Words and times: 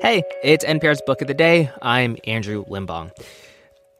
Hey, 0.00 0.22
it's 0.44 0.64
NPR's 0.64 1.02
Book 1.06 1.22
of 1.22 1.26
the 1.26 1.34
Day. 1.34 1.72
I'm 1.82 2.16
Andrew 2.22 2.64
Limbong. 2.66 3.10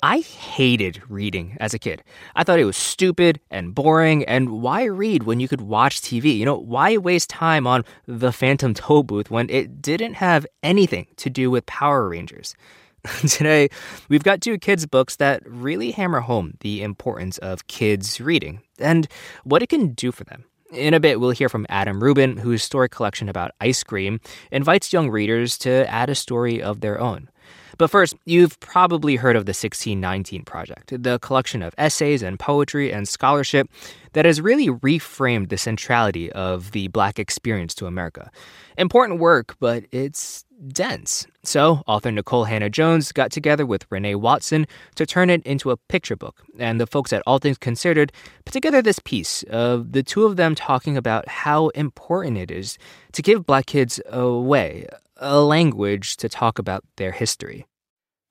I 0.00 0.21
hated 0.21 1.02
reading 1.08 1.56
as 1.58 1.74
a 1.74 1.78
kid. 1.80 2.04
I 2.37 2.44
thought 2.44 2.60
it 2.60 2.64
was 2.64 2.76
stupid 2.76 3.40
and 3.51 3.74
boring, 3.74 4.24
and 4.26 4.62
why 4.62 4.84
read 4.84 5.24
when 5.24 5.40
you 5.40 5.48
could 5.48 5.61
watch 5.61 6.00
TV? 6.00 6.38
You 6.38 6.45
know, 6.45 6.56
why 6.56 6.98
waste 6.98 7.30
time 7.30 7.66
on 7.66 7.84
the 8.06 8.30
Phantom 8.30 8.74
Toll 8.74 9.03
Booth 9.03 9.29
when 9.29 9.51
it 9.51 9.83
didn't 9.83 10.15
have 10.15 10.47
anything 10.62 11.08
to 11.16 11.29
do 11.29 11.51
with 11.51 11.66
Power 11.66 12.08
Rangers? 12.08 12.54
Today, 13.28 13.69
we've 14.08 14.22
got 14.22 14.40
two 14.40 14.56
kids' 14.56 14.87
books 14.87 15.17
that 15.17 15.42
really 15.44 15.90
hammer 15.90 16.20
home 16.20 16.55
the 16.60 16.80
importance 16.84 17.38
of 17.38 17.66
kids 17.66 18.20
reading 18.20 18.62
and 18.78 19.09
what 19.42 19.65
it 19.65 19.69
can 19.69 19.95
do 19.95 20.12
for 20.12 20.23
them. 20.23 20.45
In 20.73 20.92
a 20.92 21.00
bit, 21.00 21.19
we'll 21.19 21.30
hear 21.30 21.48
from 21.48 21.64
Adam 21.70 22.02
Rubin, 22.02 22.37
whose 22.37 22.62
story 22.62 22.91
collection 22.91 23.30
about 23.30 23.52
ice 23.59 23.82
cream 23.82 24.20
invites 24.52 24.92
young 24.92 25.09
readers 25.09 25.56
to 25.59 25.91
add 25.91 26.10
a 26.10 26.15
story 26.15 26.60
of 26.62 26.80
their 26.80 27.01
own. 27.01 27.30
But 27.79 27.91
first, 27.91 28.16
you've 28.27 28.59
probably 28.60 29.16
heard 29.16 29.37
of 29.37 29.46
the 29.46 29.51
1619 29.51 30.45
Project, 30.45 31.02
the 31.02 31.19
collection 31.20 31.62
of 31.62 31.74
essays 31.79 32.23
and 32.23 32.38
poetry 32.38 32.93
and 32.93 33.09
scholarship 33.09 33.70
that 34.12 34.27
has 34.27 34.41
really 34.41 34.69
reframed 34.69 35.48
the 35.48 35.57
centrality 35.57 36.30
of 36.33 36.73
the 36.73 36.88
Black 36.88 37.19
experience 37.19 37.74
to 37.77 37.87
America. 37.87 38.30
Important 38.77 39.21
work, 39.21 39.57
but 39.60 39.85
it's 39.93 40.45
dense. 40.69 41.27
So, 41.43 41.83
author 41.87 42.11
Nikole 42.11 42.48
Hannah-Jones 42.48 43.12
got 43.12 43.30
together 43.30 43.65
with 43.65 43.87
Renee 43.91 44.16
Watson 44.16 44.66
to 44.97 45.07
turn 45.07 45.30
it 45.30 45.43
into 45.45 45.71
a 45.71 45.77
picture 45.77 46.16
book. 46.16 46.43
And 46.59 46.80
the 46.80 46.87
folks 46.87 47.12
at 47.12 47.23
All 47.27 47.39
Things 47.39 47.59
Considered 47.59 48.12
put 48.45 48.53
together 48.53 48.83
this 48.83 48.99
piece 48.99 49.43
of 49.45 49.93
the 49.93 50.02
two 50.02 50.25
of 50.25 50.37
them 50.37 50.55
talking 50.55 50.97
about 50.97 51.29
how 51.29 51.69
important 51.69 52.39
it 52.39 52.51
is 52.51 52.79
to 53.13 53.23
give 53.23 53.47
black 53.47 53.66
kids 53.66 54.01
a 54.11 54.30
way, 54.30 54.87
a 55.16 55.41
language 55.41 56.16
to 56.19 56.29
talk 56.29 56.59
about 56.59 56.85
their 56.97 57.13
history. 57.13 57.66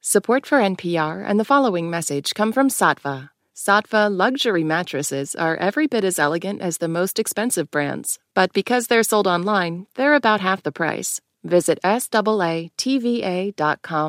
Support 0.01 0.45
for 0.45 0.59
NPR 0.59 1.23
and 1.27 1.39
the 1.39 1.45
following 1.45 1.89
message 1.89 2.33
come 2.33 2.53
from 2.53 2.69
Saatva. 2.69 3.29
Saatva 3.55 4.15
luxury 4.15 4.63
mattresses 4.63 5.33
are 5.33 5.57
every 5.57 5.87
bit 5.87 6.03
as 6.03 6.19
elegant 6.19 6.61
as 6.61 6.77
the 6.77 6.87
most 6.87 7.17
expensive 7.17 7.71
brands, 7.71 8.19
but 8.35 8.53
because 8.53 8.87
they're 8.87 9.01
sold 9.01 9.25
online, 9.25 9.87
they're 9.95 10.13
about 10.13 10.41
half 10.41 10.61
the 10.61 10.71
price. 10.71 11.19
Visit 11.47 11.79
SAATVA.com 11.83 12.17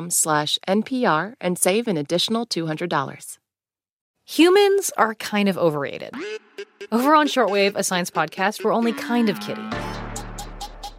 slash 0.09 0.59
NPR 0.67 1.35
and 1.39 1.57
save 1.57 1.87
an 1.87 1.95
additional 1.97 2.45
$200. 2.45 3.37
Humans 4.25 4.91
are 4.97 5.15
kind 5.15 5.49
of 5.49 5.57
overrated. 5.57 6.13
Over 6.91 7.15
on 7.15 7.27
Shortwave, 7.27 7.75
a 7.75 7.83
science 7.83 8.11
podcast, 8.11 8.63
we're 8.63 8.73
only 8.73 8.93
kind 8.93 9.29
of 9.29 9.39
kidding. 9.39 9.71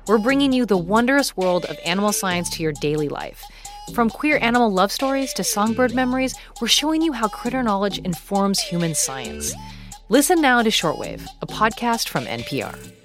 We're 0.09 0.19
bringing 0.19 0.53
you 0.53 0.67
the 0.67 0.79
wondrous 0.79 1.37
world 1.37 1.67
of 1.67 1.79
animal 1.85 2.13
science 2.13 2.51
to 2.51 2.63
your 2.63 2.73
daily 2.81 3.09
life. 3.09 3.45
From 3.95 4.09
queer 4.11 4.39
animal 4.41 4.73
love 4.73 4.91
stories 4.91 5.33
to 5.35 5.45
songbird 5.45 5.95
memories, 5.95 6.35
we're 6.61 6.69
showing 6.69 7.03
you 7.03 7.13
how 7.13 7.29
critter 7.29 7.63
knowledge 7.63 7.99
informs 7.99 8.61
human 8.61 8.95
science. 8.95 9.55
Listen 10.09 10.41
now 10.41 10.63
to 10.63 10.71
Shortwave, 10.71 11.27
a 11.43 11.47
podcast 11.47 12.09
from 12.09 12.25
NPR. 12.25 13.00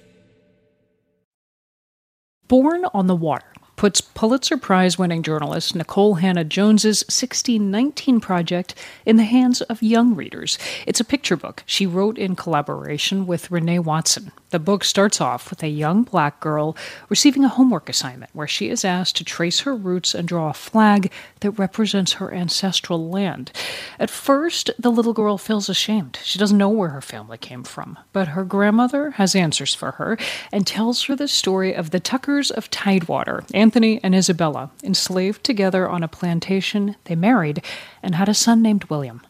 Born 2.48 2.86
on 2.94 3.08
the 3.08 3.16
Water 3.16 3.55
puts 3.86 4.02
Pulitzer 4.02 4.58
Prize 4.58 4.98
winning 4.98 5.22
journalist 5.22 5.76
Nikole 5.76 6.20
Hannah-Jones's 6.20 7.04
1619 7.04 8.20
project 8.20 8.74
in 9.06 9.18
the 9.18 9.24
hands 9.24 9.62
of 9.62 9.84
young 9.84 10.16
readers. 10.16 10.58
It's 10.88 11.00
a 11.00 11.06
picture 11.06 11.38
book 11.38 11.62
she 11.68 11.86
wrote 11.86 12.18
in 12.18 12.36
collaboration 12.36 13.28
with 13.28 13.52
Renee 13.52 13.78
Watson. 13.78 14.32
The 14.50 14.58
book 14.58 14.84
starts 14.84 15.20
off 15.20 15.50
with 15.50 15.62
a 15.62 15.68
young 15.68 16.04
black 16.04 16.40
girl 16.40 16.76
receiving 17.10 17.44
a 17.44 17.50
homework 17.50 17.90
assignment 17.90 18.32
where 18.34 18.48
she 18.48 18.70
is 18.70 18.86
asked 18.86 19.18
to 19.18 19.24
trace 19.24 19.60
her 19.60 19.76
roots 19.76 20.16
and 20.16 20.28
draw 20.28 20.50
a 20.50 20.54
flag 20.54 21.12
that 21.42 21.52
represents 21.52 22.14
her 22.14 22.34
ancestral 22.34 23.10
land. 23.10 23.52
At 24.00 24.10
first, 24.10 24.72
the 24.80 24.92
little 24.92 25.14
girl 25.14 25.38
feels 25.38 25.68
ashamed. 25.68 26.20
She 26.24 26.40
doesn't 26.40 26.58
know 26.58 26.70
where 26.70 26.90
her 26.90 27.02
family 27.02 27.38
came 27.38 27.64
from, 27.64 28.00
but 28.14 28.30
her 28.30 28.46
grandmother 28.46 29.12
has 29.12 29.36
answers 29.36 29.76
for 29.76 29.92
her 29.92 30.18
and 30.52 30.66
tells 30.66 31.04
her 31.04 31.16
the 31.16 31.28
story 31.28 31.76
of 31.76 31.90
the 31.90 32.00
Tuckers 32.00 32.50
of 32.50 32.72
Tidewater, 32.72 33.44
Anthony 33.76 34.00
and 34.04 34.16
Isabella, 34.16 34.72
enslaved 34.86 35.44
together 35.44 35.90
on 35.90 36.02
a 36.02 36.08
plantation. 36.08 36.96
They 37.04 37.16
married 37.16 37.62
and 38.02 38.16
had 38.16 38.30
a 38.30 38.34
son 38.34 38.62
named 38.62 38.86
William. 38.86 39.22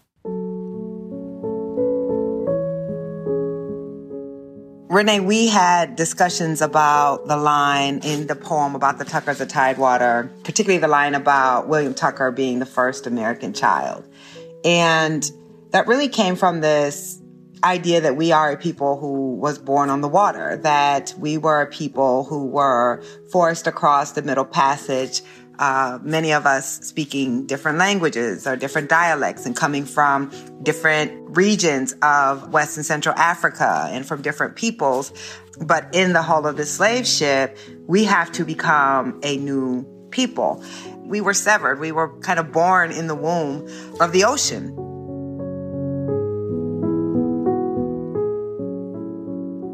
Renee, 4.88 5.22
we 5.22 5.47
had 5.47 5.95
discussions 5.95 6.61
about 6.61 7.28
the 7.28 7.38
line 7.38 8.01
in 8.03 8.28
the 8.28 8.35
poem 8.35 8.75
about 8.75 9.00
the 9.00 9.06
Tuckers 9.06 9.41
of 9.41 9.47
Tidewater, 9.47 10.31
particularly 10.44 10.77
the 10.77 10.88
line 10.88 11.16
about 11.16 11.67
William 11.67 11.95
Tucker 11.95 12.29
being 12.29 12.59
the 12.59 12.67
first 12.67 13.07
American 13.07 13.51
child. 13.51 14.07
And 14.63 15.27
that 15.72 15.88
really 15.88 16.07
came 16.07 16.35
from 16.35 16.62
this 16.62 17.19
idea 17.64 18.02
that 18.02 18.16
we 18.16 18.32
are 18.32 18.52
a 18.52 18.58
people 18.58 18.98
who 18.98 19.36
was 19.36 19.58
born 19.58 19.90
on 19.90 20.02
the 20.02 20.08
water, 20.08 20.58
that 20.58 21.14
we 21.18 21.38
were 21.38 21.62
a 21.62 21.68
people 21.68 22.24
who 22.26 22.46
were 22.46 23.04
forced 23.32 23.68
across 23.68 24.12
the 24.12 24.22
Middle 24.22 24.46
Passage 24.46 25.22
uh, 25.60 26.00
many 26.02 26.34
of 26.34 26.46
us 26.46 26.86
speaking 26.86 27.46
different 27.46 27.78
languages 27.78 28.46
or 28.48 28.56
different 28.56 28.90
dialects 28.90 29.46
and 29.46 29.56
coming 29.56 29.86
from 29.86 30.32
different 30.64 31.38
regions 31.38 31.94
of 32.02 32.52
West 32.52 32.78
and 32.78 32.86
Central 32.86 33.16
Africa 33.16 33.88
and 33.92 34.06
from 34.06 34.22
different 34.22 34.56
peoples. 34.56 35.14
But 35.62 35.88
in 35.94 36.14
the 36.14 36.22
hull 36.22 36.46
of 36.46 36.58
the 36.58 36.66
slave 36.66 37.08
ship, 37.08 37.58
we 37.88 38.04
have 38.06 38.32
to 38.34 38.44
become 38.44 39.20
a 39.24 39.38
new 39.38 39.86
people. 40.10 40.64
We 40.98 41.22
were 41.22 41.34
severed. 41.34 41.80
We 41.80 41.92
were 41.92 42.18
kind 42.20 42.40
of 42.40 42.52
born 42.52 42.92
in 42.92 43.08
the 43.08 43.16
womb 43.16 43.68
of 44.02 44.12
the 44.12 44.26
ocean. 44.26 44.76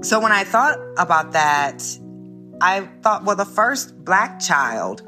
So 0.03 0.19
when 0.19 0.31
I 0.31 0.43
thought 0.43 0.79
about 0.97 1.33
that, 1.33 1.83
I 2.59 2.81
thought, 3.03 3.23
well, 3.23 3.35
the 3.35 3.45
first 3.45 4.03
black 4.03 4.39
child 4.39 5.03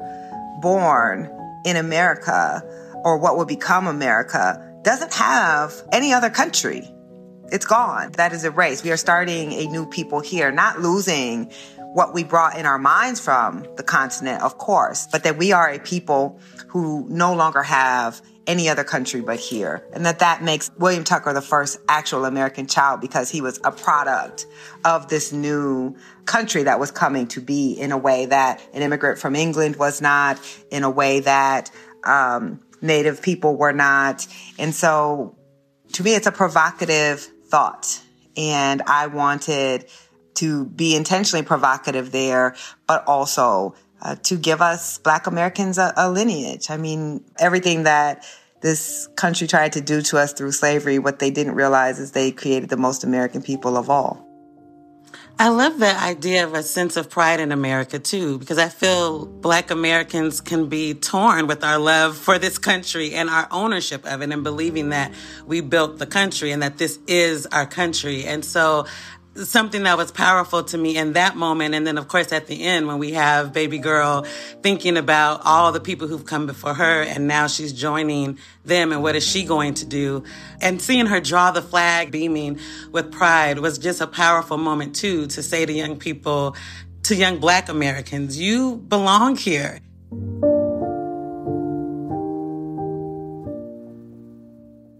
born 0.62 1.28
in 1.64 1.76
America 1.76 2.62
or 3.04 3.18
what 3.18 3.36
will 3.36 3.44
become 3.44 3.88
America 3.88 4.78
doesn't 4.82 5.12
have 5.14 5.74
any 5.90 6.12
other 6.12 6.30
country. 6.30 6.88
It's 7.50 7.66
gone. 7.66 8.12
That 8.12 8.32
is 8.32 8.44
erased. 8.44 8.84
We 8.84 8.92
are 8.92 8.96
starting 8.96 9.52
a 9.52 9.66
new 9.66 9.84
people 9.86 10.20
here, 10.20 10.52
not 10.52 10.80
losing 10.80 11.50
what 11.92 12.14
we 12.14 12.22
brought 12.22 12.56
in 12.56 12.64
our 12.64 12.78
minds 12.78 13.20
from 13.20 13.66
the 13.76 13.82
continent, 13.82 14.42
of 14.42 14.58
course, 14.58 15.08
but 15.10 15.24
that 15.24 15.36
we 15.36 15.50
are 15.50 15.70
a 15.70 15.80
people 15.80 16.40
who 16.68 17.04
no 17.08 17.34
longer 17.34 17.62
have 17.62 18.22
any 18.46 18.68
other 18.68 18.84
country 18.84 19.20
but 19.20 19.38
here. 19.38 19.86
And 19.92 20.04
that 20.06 20.18
that 20.18 20.42
makes 20.42 20.70
William 20.78 21.04
Tucker 21.04 21.32
the 21.32 21.42
first 21.42 21.78
actual 21.88 22.24
American 22.24 22.66
child 22.66 23.00
because 23.00 23.30
he 23.30 23.40
was 23.40 23.58
a 23.64 23.72
product 23.72 24.46
of 24.84 25.08
this 25.08 25.32
new 25.32 25.96
country 26.24 26.64
that 26.64 26.78
was 26.78 26.90
coming 26.90 27.26
to 27.28 27.40
be 27.40 27.72
in 27.72 27.92
a 27.92 27.98
way 27.98 28.26
that 28.26 28.60
an 28.72 28.82
immigrant 28.82 29.18
from 29.18 29.34
England 29.34 29.76
was 29.76 30.00
not, 30.00 30.38
in 30.70 30.84
a 30.84 30.90
way 30.90 31.20
that 31.20 31.70
um, 32.04 32.60
Native 32.80 33.22
people 33.22 33.56
were 33.56 33.72
not. 33.72 34.26
And 34.58 34.74
so 34.74 35.36
to 35.94 36.02
me, 36.02 36.14
it's 36.14 36.26
a 36.26 36.32
provocative 36.32 37.20
thought. 37.20 38.00
And 38.36 38.82
I 38.82 39.06
wanted 39.06 39.86
to 40.34 40.64
be 40.64 40.96
intentionally 40.96 41.44
provocative 41.44 42.10
there, 42.10 42.56
but 42.86 43.04
also 43.06 43.74
uh, 44.04 44.16
to 44.22 44.36
give 44.36 44.60
us 44.60 44.98
Black 44.98 45.26
Americans 45.26 45.78
a, 45.78 45.92
a 45.96 46.10
lineage. 46.10 46.70
I 46.70 46.76
mean, 46.76 47.24
everything 47.38 47.84
that 47.84 48.24
this 48.60 49.08
country 49.16 49.46
tried 49.46 49.72
to 49.72 49.80
do 49.80 50.02
to 50.02 50.18
us 50.18 50.32
through 50.32 50.52
slavery, 50.52 50.98
what 50.98 51.18
they 51.18 51.30
didn't 51.30 51.54
realize 51.54 51.98
is 51.98 52.12
they 52.12 52.30
created 52.30 52.68
the 52.68 52.76
most 52.76 53.04
American 53.04 53.42
people 53.42 53.76
of 53.76 53.90
all. 53.90 54.24
I 55.36 55.48
love 55.48 55.80
that 55.80 56.00
idea 56.00 56.46
of 56.46 56.54
a 56.54 56.62
sense 56.62 56.96
of 56.96 57.10
pride 57.10 57.40
in 57.40 57.50
America 57.50 57.98
too, 57.98 58.38
because 58.38 58.56
I 58.56 58.68
feel 58.68 59.26
Black 59.26 59.72
Americans 59.72 60.40
can 60.40 60.68
be 60.68 60.94
torn 60.94 61.48
with 61.48 61.64
our 61.64 61.78
love 61.78 62.16
for 62.16 62.38
this 62.38 62.56
country 62.56 63.14
and 63.14 63.28
our 63.28 63.48
ownership 63.50 64.06
of 64.06 64.22
it 64.22 64.30
and 64.30 64.44
believing 64.44 64.90
that 64.90 65.12
we 65.44 65.60
built 65.60 65.98
the 65.98 66.06
country 66.06 66.52
and 66.52 66.62
that 66.62 66.78
this 66.78 67.00
is 67.08 67.46
our 67.46 67.66
country. 67.66 68.24
And 68.24 68.44
so 68.44 68.86
something 69.36 69.82
that 69.82 69.96
was 69.96 70.12
powerful 70.12 70.62
to 70.64 70.78
me 70.78 70.96
in 70.96 71.14
that 71.14 71.36
moment. 71.36 71.74
And 71.74 71.86
then, 71.86 71.98
of 71.98 72.08
course, 72.08 72.32
at 72.32 72.46
the 72.46 72.62
end, 72.62 72.86
when 72.86 72.98
we 72.98 73.12
have 73.12 73.52
baby 73.52 73.78
girl 73.78 74.24
thinking 74.62 74.96
about 74.96 75.42
all 75.44 75.72
the 75.72 75.80
people 75.80 76.08
who've 76.08 76.24
come 76.24 76.46
before 76.46 76.74
her 76.74 77.02
and 77.02 77.26
now 77.26 77.46
she's 77.46 77.72
joining 77.72 78.38
them 78.64 78.92
and 78.92 79.02
what 79.02 79.16
is 79.16 79.26
she 79.26 79.44
going 79.44 79.74
to 79.74 79.84
do? 79.84 80.24
And 80.60 80.80
seeing 80.80 81.06
her 81.06 81.20
draw 81.20 81.50
the 81.50 81.62
flag 81.62 82.10
beaming 82.10 82.60
with 82.92 83.12
pride 83.12 83.58
was 83.58 83.78
just 83.78 84.00
a 84.00 84.06
powerful 84.06 84.56
moment 84.56 84.94
too, 84.94 85.26
to 85.28 85.42
say 85.42 85.66
to 85.66 85.72
young 85.72 85.98
people, 85.98 86.56
to 87.04 87.14
young 87.14 87.38
black 87.38 87.68
Americans, 87.68 88.38
you 88.38 88.76
belong 88.76 89.36
here. 89.36 89.80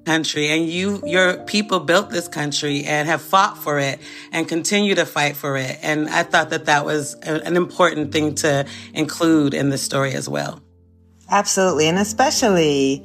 Country 0.04 0.48
and 0.48 0.68
you, 0.68 1.02
your 1.06 1.38
people 1.44 1.80
built 1.80 2.10
this 2.10 2.28
country 2.28 2.84
and 2.84 3.08
have 3.08 3.22
fought 3.22 3.58
for 3.58 3.78
it 3.78 4.00
and 4.32 4.46
continue 4.48 4.94
to 4.94 5.06
fight 5.06 5.36
for 5.36 5.56
it. 5.56 5.78
And 5.82 6.08
I 6.08 6.22
thought 6.22 6.50
that 6.50 6.66
that 6.66 6.84
was 6.84 7.14
an 7.14 7.56
important 7.56 8.12
thing 8.12 8.34
to 8.36 8.66
include 8.92 9.54
in 9.54 9.70
the 9.70 9.78
story 9.78 10.14
as 10.14 10.28
well. 10.28 10.60
Absolutely. 11.30 11.88
And 11.88 11.98
especially 11.98 12.98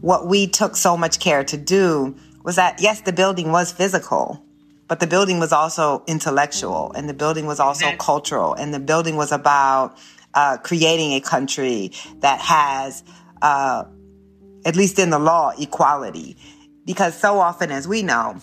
what 0.00 0.26
we 0.26 0.46
took 0.46 0.76
so 0.76 0.96
much 0.96 1.18
care 1.18 1.44
to 1.44 1.56
do 1.56 2.16
was 2.44 2.56
that, 2.56 2.80
yes, 2.80 3.00
the 3.00 3.12
building 3.12 3.50
was 3.50 3.72
physical, 3.72 4.42
but 4.88 5.00
the 5.00 5.06
building 5.06 5.40
was 5.40 5.52
also 5.52 6.04
intellectual 6.06 6.92
and 6.92 7.08
the 7.08 7.14
building 7.14 7.46
was 7.46 7.58
also 7.58 7.96
cultural 7.96 8.54
and 8.54 8.72
the 8.72 8.78
building 8.78 9.16
was 9.16 9.32
about 9.32 9.98
uh, 10.34 10.58
creating 10.58 11.12
a 11.12 11.20
country 11.20 11.90
that 12.20 12.40
has, 12.40 13.02
uh, 13.42 13.84
at 14.66 14.74
least 14.74 14.98
in 14.98 15.10
the 15.10 15.18
law, 15.18 15.52
equality. 15.58 16.36
Because 16.84 17.18
so 17.18 17.38
often, 17.38 17.70
as 17.70 17.86
we 17.86 18.02
know, 18.02 18.36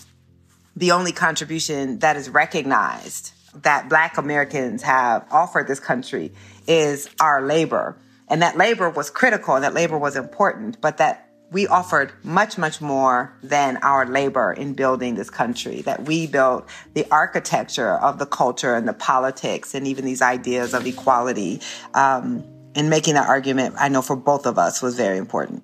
the 0.75 0.91
only 0.91 1.11
contribution 1.11 1.99
that 1.99 2.15
is 2.15 2.29
recognized 2.29 3.33
that 3.61 3.89
Black 3.89 4.17
Americans 4.17 4.81
have 4.81 5.27
offered 5.29 5.67
this 5.67 5.79
country 5.79 6.31
is 6.65 7.09
our 7.19 7.41
labor. 7.41 7.97
And 8.29 8.41
that 8.41 8.57
labor 8.57 8.89
was 8.89 9.09
critical 9.09 9.53
and 9.53 9.63
that 9.63 9.73
labor 9.73 9.97
was 9.97 10.15
important, 10.15 10.79
but 10.81 10.97
that 10.97 11.29
we 11.51 11.67
offered 11.67 12.13
much, 12.23 12.57
much 12.57 12.81
more 12.81 13.37
than 13.43 13.77
our 13.83 14.07
labor 14.07 14.53
in 14.53 14.73
building 14.73 15.15
this 15.15 15.29
country, 15.29 15.81
that 15.81 16.05
we 16.05 16.25
built 16.25 16.67
the 16.93 17.05
architecture 17.11 17.95
of 17.95 18.17
the 18.17 18.25
culture 18.25 18.73
and 18.73 18.87
the 18.87 18.93
politics 18.93 19.75
and 19.75 19.87
even 19.87 20.05
these 20.05 20.21
ideas 20.21 20.73
of 20.73 20.87
equality. 20.87 21.61
Um, 21.93 22.43
and 22.75 22.89
making 22.89 23.15
that 23.15 23.27
argument, 23.27 23.75
I 23.77 23.89
know 23.89 24.01
for 24.01 24.15
both 24.15 24.47
of 24.47 24.57
us 24.57 24.81
was 24.81 24.95
very 24.95 25.17
important. 25.17 25.63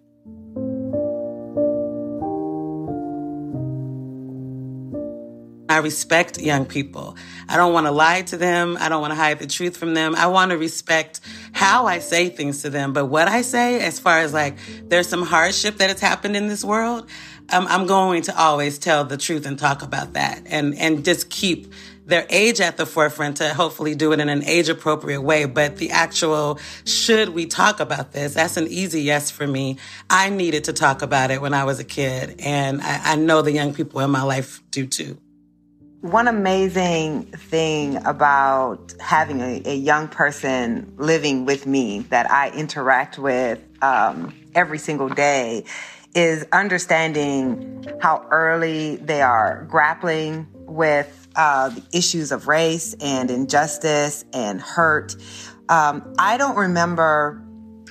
I 5.80 5.82
respect 5.82 6.42
young 6.42 6.66
people. 6.66 7.16
I 7.48 7.56
don't 7.56 7.72
want 7.72 7.88
to 7.88 7.92
lie 7.92 8.24
to 8.24 8.36
them. 8.36 8.78
I 8.82 8.90
don't 8.90 9.00
want 9.00 9.12
to 9.12 9.16
hide 9.16 9.40
the 9.40 9.48
truth 9.48 9.78
from 9.78 9.94
them. 9.94 10.14
I 10.14 10.28
want 10.28 10.52
to 10.52 10.58
respect 10.58 11.22
how 11.54 11.86
I 11.86 12.00
say 12.00 12.28
things 12.28 12.64
to 12.64 12.70
them. 12.70 12.92
But 12.92 13.06
what 13.06 13.30
I 13.30 13.44
say, 13.44 13.80
as 13.80 13.98
far 13.98 14.20
as 14.20 14.34
like, 14.34 14.58
there's 14.84 15.08
some 15.08 15.24
hardship 15.24 15.78
that 15.78 15.90
has 15.90 16.02
happened 16.02 16.36
in 16.36 16.48
this 16.48 16.66
world, 16.66 17.10
um, 17.50 17.66
I'm 17.70 17.88
going 17.88 18.24
to 18.24 18.38
always 18.38 18.78
tell 18.78 19.06
the 19.06 19.16
truth 19.16 19.46
and 19.46 19.58
talk 19.58 19.82
about 19.82 20.14
that 20.14 20.42
and, 20.48 20.76
and 20.76 21.06
just 21.06 21.30
keep 21.30 21.72
their 22.06 22.28
age 22.30 22.60
at 22.60 22.76
the 22.76 22.86
forefront 22.86 23.38
to 23.38 23.54
hopefully 23.54 23.96
do 23.96 24.12
it 24.12 24.20
in 24.20 24.28
an 24.28 24.44
age 24.44 24.68
appropriate 24.68 25.22
way. 25.22 25.46
But 25.46 25.78
the 25.78 25.92
actual, 25.92 26.60
should 26.84 27.30
we 27.30 27.46
talk 27.46 27.80
about 27.80 28.12
this? 28.12 28.34
That's 28.34 28.58
an 28.58 28.68
easy 28.68 29.04
yes 29.04 29.32
for 29.32 29.48
me. 29.48 29.78
I 30.10 30.30
needed 30.30 30.66
to 30.66 30.74
talk 30.74 31.02
about 31.02 31.32
it 31.32 31.40
when 31.40 31.54
I 31.54 31.64
was 31.64 31.80
a 31.80 31.86
kid. 31.86 32.42
And 32.42 32.82
I, 32.82 33.14
I 33.14 33.16
know 33.16 33.42
the 33.42 33.54
young 33.54 33.74
people 33.74 34.02
in 34.02 34.12
my 34.12 34.24
life 34.24 34.62
do 34.72 34.86
too. 34.86 35.18
One 36.02 36.30
amazing 36.30 37.24
thing 37.24 37.98
about 38.06 38.94
having 39.02 39.42
a, 39.42 39.62
a, 39.66 39.76
young 39.76 40.08
person 40.08 40.94
living 40.96 41.44
with 41.44 41.68
me 41.68 42.00
that 42.10 42.32
I 42.32 42.52
interact 42.52 43.20
with 43.20 43.60
um, 43.82 44.34
every 44.56 44.78
single 44.78 45.10
day 45.10 45.66
is 46.16 46.46
understanding 46.54 47.86
how 48.00 48.26
early 48.32 48.96
they 48.96 49.22
are 49.22 49.66
grappling 49.70 50.48
with 50.54 51.28
uh, 51.36 51.76
issues 51.94 52.32
of 52.32 52.48
race 52.48 52.96
and 53.02 53.30
injustice 53.30 54.24
and 54.32 54.62
hurt. 54.62 55.18
Um, 55.68 56.14
I 56.18 56.38
don't 56.38 56.56
remember 56.56 57.44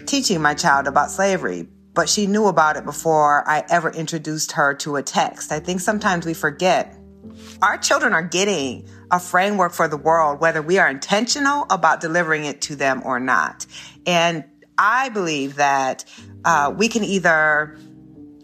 teaching 0.06 0.40
my 0.40 0.54
child 0.54 0.86
about 0.86 1.10
slavery, 1.10 1.68
but 1.92 2.08
she 2.08 2.26
knew 2.26 2.46
about 2.46 2.78
it 2.78 2.86
before 2.86 3.46
I 3.46 3.64
ever 3.68 3.90
introduced 3.90 4.52
her 4.52 4.72
to 4.76 4.96
a 4.96 5.02
text. 5.02 5.52
I 5.52 5.60
think 5.60 5.80
sometimes 5.80 6.24
we 6.24 6.32
forget 6.32 6.97
our 7.62 7.78
children 7.78 8.12
are 8.12 8.22
getting 8.22 8.88
a 9.10 9.18
framework 9.18 9.72
for 9.72 9.88
the 9.88 9.96
world, 9.96 10.40
whether 10.40 10.62
we 10.62 10.78
are 10.78 10.88
intentional 10.88 11.66
about 11.70 12.00
delivering 12.00 12.44
it 12.44 12.60
to 12.62 12.76
them 12.76 13.02
or 13.04 13.18
not. 13.18 13.66
And 14.06 14.44
I 14.76 15.08
believe 15.08 15.56
that 15.56 16.04
uh, 16.44 16.72
we 16.76 16.88
can 16.88 17.04
either 17.04 17.76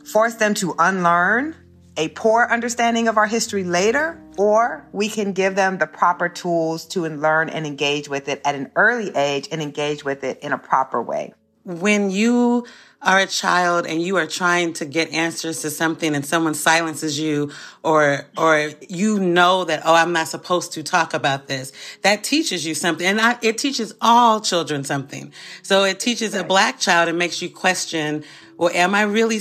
force 0.04 0.34
them 0.34 0.54
to 0.54 0.74
unlearn 0.78 1.54
a 1.96 2.08
poor 2.08 2.46
understanding 2.50 3.06
of 3.06 3.16
our 3.16 3.26
history 3.26 3.62
later, 3.62 4.20
or 4.36 4.88
we 4.92 5.08
can 5.08 5.32
give 5.32 5.54
them 5.54 5.78
the 5.78 5.86
proper 5.86 6.28
tools 6.28 6.86
to 6.86 7.06
learn 7.06 7.48
and 7.48 7.66
engage 7.66 8.08
with 8.08 8.28
it 8.28 8.42
at 8.44 8.54
an 8.54 8.70
early 8.74 9.14
age 9.14 9.48
and 9.52 9.62
engage 9.62 10.04
with 10.04 10.24
it 10.24 10.40
in 10.40 10.52
a 10.52 10.58
proper 10.58 11.00
way. 11.00 11.34
When 11.64 12.10
you 12.10 12.66
are 13.04 13.18
a 13.18 13.26
child 13.26 13.86
and 13.86 14.02
you 14.02 14.16
are 14.16 14.26
trying 14.26 14.72
to 14.74 14.84
get 14.84 15.12
answers 15.12 15.62
to 15.62 15.70
something 15.70 16.14
and 16.14 16.24
someone 16.24 16.54
silences 16.54 17.18
you 17.18 17.52
or 17.82 18.26
or 18.36 18.70
you 18.88 19.20
know 19.20 19.64
that 19.64 19.82
oh 19.84 19.94
I'm 19.94 20.12
not 20.12 20.28
supposed 20.28 20.72
to 20.72 20.82
talk 20.82 21.14
about 21.14 21.46
this 21.46 21.72
that 22.02 22.24
teaches 22.24 22.66
you 22.66 22.74
something. 22.74 23.06
And 23.06 23.20
I, 23.20 23.38
it 23.42 23.58
teaches 23.58 23.94
all 24.00 24.40
children 24.40 24.84
something. 24.84 25.32
So 25.62 25.84
it 25.84 26.00
teaches 26.00 26.34
a 26.34 26.42
black 26.44 26.80
child 26.80 27.08
and 27.08 27.18
makes 27.18 27.42
you 27.42 27.50
question 27.50 28.24
well 28.56 28.70
am 28.74 28.94
I 28.94 29.02
really 29.02 29.40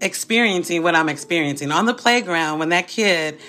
experiencing 0.00 0.82
what 0.82 0.94
I'm 0.94 1.08
experiencing? 1.08 1.72
On 1.72 1.86
the 1.86 1.94
playground 1.94 2.60
when 2.60 2.70
that 2.70 2.88
kid 2.88 3.40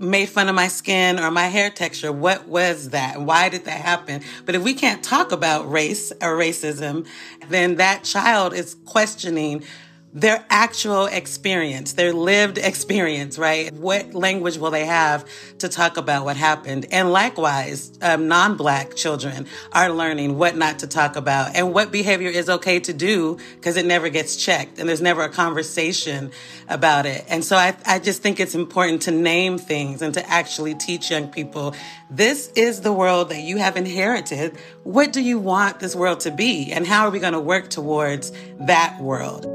made 0.00 0.28
fun 0.28 0.48
of 0.48 0.54
my 0.54 0.68
skin 0.68 1.18
or 1.18 1.30
my 1.30 1.46
hair 1.46 1.70
texture. 1.70 2.12
What 2.12 2.48
was 2.48 2.90
that? 2.90 3.20
Why 3.20 3.48
did 3.48 3.64
that 3.64 3.80
happen? 3.80 4.22
But 4.44 4.54
if 4.54 4.62
we 4.62 4.74
can't 4.74 5.02
talk 5.02 5.32
about 5.32 5.70
race 5.70 6.12
or 6.12 6.36
racism, 6.36 7.06
then 7.48 7.76
that 7.76 8.04
child 8.04 8.54
is 8.54 8.74
questioning 8.84 9.64
their 10.14 10.44
actual 10.48 11.06
experience, 11.06 11.94
their 11.94 12.12
lived 12.12 12.56
experience, 12.56 13.36
right? 13.36 13.72
What 13.74 14.14
language 14.14 14.56
will 14.56 14.70
they 14.70 14.86
have 14.86 15.26
to 15.58 15.68
talk 15.68 15.96
about 15.96 16.24
what 16.24 16.36
happened? 16.36 16.86
And 16.92 17.10
likewise, 17.10 17.98
um, 18.00 18.28
non-black 18.28 18.94
children 18.94 19.46
are 19.72 19.90
learning 19.90 20.38
what 20.38 20.56
not 20.56 20.78
to 20.78 20.86
talk 20.86 21.16
about 21.16 21.56
and 21.56 21.74
what 21.74 21.90
behavior 21.90 22.30
is 22.30 22.48
okay 22.48 22.78
to 22.80 22.92
do 22.92 23.38
because 23.56 23.76
it 23.76 23.86
never 23.86 24.08
gets 24.08 24.36
checked 24.36 24.78
and 24.78 24.88
there's 24.88 25.02
never 25.02 25.22
a 25.22 25.28
conversation 25.28 26.30
about 26.68 27.06
it. 27.06 27.24
And 27.28 27.44
so 27.44 27.56
I, 27.56 27.76
I 27.84 27.98
just 27.98 28.22
think 28.22 28.38
it's 28.38 28.54
important 28.54 29.02
to 29.02 29.10
name 29.10 29.58
things 29.58 30.00
and 30.00 30.14
to 30.14 30.30
actually 30.30 30.76
teach 30.76 31.10
young 31.10 31.26
people, 31.26 31.74
this 32.08 32.52
is 32.54 32.82
the 32.82 32.92
world 32.92 33.30
that 33.30 33.40
you 33.40 33.56
have 33.56 33.76
inherited. 33.76 34.56
What 34.84 35.12
do 35.12 35.20
you 35.20 35.40
want 35.40 35.80
this 35.80 35.96
world 35.96 36.20
to 36.20 36.30
be? 36.30 36.70
And 36.70 36.86
how 36.86 37.04
are 37.06 37.10
we 37.10 37.18
going 37.18 37.32
to 37.32 37.40
work 37.40 37.68
towards 37.68 38.30
that 38.60 39.00
world? 39.00 39.53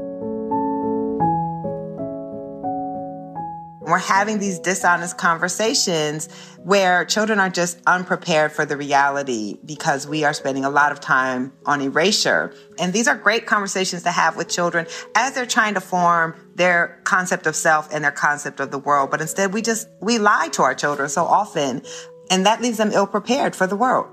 We're 3.90 3.98
having 3.98 4.38
these 4.38 4.58
dishonest 4.58 5.18
conversations 5.18 6.28
where 6.58 7.04
children 7.04 7.40
are 7.40 7.50
just 7.50 7.80
unprepared 7.86 8.52
for 8.52 8.64
the 8.64 8.76
reality 8.76 9.58
because 9.64 10.06
we 10.06 10.24
are 10.24 10.32
spending 10.32 10.64
a 10.64 10.70
lot 10.70 10.92
of 10.92 11.00
time 11.00 11.52
on 11.66 11.80
erasure. 11.80 12.54
And 12.78 12.92
these 12.92 13.08
are 13.08 13.16
great 13.16 13.46
conversations 13.46 14.02
to 14.04 14.10
have 14.10 14.36
with 14.36 14.48
children 14.48 14.86
as 15.14 15.34
they're 15.34 15.46
trying 15.46 15.74
to 15.74 15.80
form 15.80 16.34
their 16.54 17.00
concept 17.04 17.46
of 17.46 17.56
self 17.56 17.92
and 17.92 18.04
their 18.04 18.12
concept 18.12 18.60
of 18.60 18.70
the 18.70 18.78
world. 18.78 19.10
But 19.10 19.20
instead, 19.20 19.52
we 19.52 19.62
just, 19.62 19.88
we 20.00 20.18
lie 20.18 20.48
to 20.52 20.62
our 20.62 20.74
children 20.74 21.08
so 21.08 21.24
often, 21.24 21.82
and 22.30 22.46
that 22.46 22.60
leaves 22.60 22.78
them 22.78 22.92
ill 22.92 23.06
prepared 23.06 23.56
for 23.56 23.66
the 23.66 23.76
world. 23.76 24.06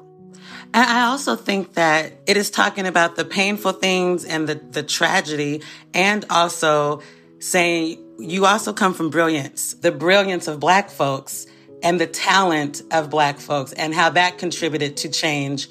And 0.74 0.86
I 0.86 1.04
also 1.08 1.36
think 1.36 1.74
that 1.74 2.14
it 2.26 2.38
is 2.38 2.50
talking 2.50 2.88
about 2.88 3.16
the 3.16 3.26
painful 3.26 3.74
things 3.74 4.26
and 4.26 4.48
the, 4.48 4.56
the 4.56 4.84
tragedy 4.84 5.62
and 5.94 6.26
also 6.30 7.02
saying 7.40 8.04
you 8.20 8.46
also 8.46 8.74
come 8.74 8.94
from 8.94 9.10
brilliance, 9.10 9.74
the 9.74 9.92
brilliance 9.92 10.48
of 10.48 10.60
black 10.60 10.90
folks 10.90 11.46
and 11.84 12.02
the 12.02 12.08
talent 12.08 12.82
of 12.92 13.10
black 13.10 13.40
folks 13.40 13.74
and 13.74 13.94
how 13.94 14.10
that 14.12 14.38
contributed 14.38 14.98
to 14.98 15.10
change. 15.10 15.68